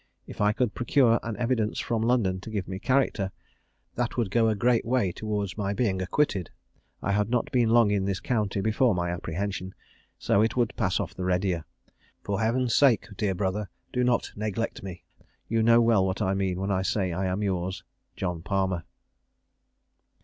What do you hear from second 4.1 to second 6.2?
would go a great way towards my being